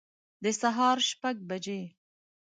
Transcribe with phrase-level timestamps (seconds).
[0.43, 1.81] د سهار شپږ بجي